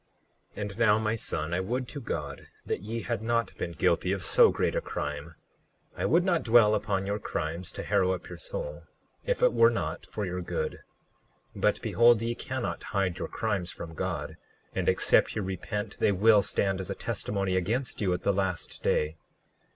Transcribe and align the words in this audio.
39:7 0.57 0.61
And 0.61 0.79
now, 0.79 0.97
my 0.97 1.15
son, 1.15 1.53
I 1.53 1.59
would 1.59 1.87
to 1.89 2.01
God 2.01 2.47
that 2.65 2.81
ye 2.81 3.01
had 3.01 3.21
not 3.21 3.55
been 3.57 3.73
guilty 3.73 4.11
of 4.11 4.23
so 4.23 4.49
great 4.49 4.75
a 4.75 4.81
crime. 4.81 5.35
I 5.95 6.07
would 6.07 6.25
not 6.25 6.41
dwell 6.41 6.73
upon 6.73 7.05
your 7.05 7.19
crimes, 7.19 7.71
to 7.73 7.83
harrow 7.83 8.11
up 8.13 8.27
your 8.27 8.39
soul, 8.39 8.81
if 9.27 9.43
it 9.43 9.53
were 9.53 9.69
not 9.69 10.07
for 10.07 10.25
your 10.25 10.41
good. 10.41 10.79
39:8 11.55 11.61
But 11.61 11.81
behold, 11.83 12.21
ye 12.23 12.33
cannot 12.33 12.81
hide 12.97 13.19
your 13.19 13.27
crimes 13.27 13.69
from 13.69 13.93
God; 13.93 14.37
and 14.73 14.89
except 14.89 15.35
ye 15.35 15.39
repent 15.43 15.99
they 15.99 16.11
will 16.11 16.41
stand 16.41 16.79
as 16.79 16.89
a 16.89 16.95
testimony 16.95 17.55
against 17.55 18.01
you 18.01 18.11
at 18.13 18.23
the 18.23 18.33
last 18.33 18.81
day. 18.81 19.17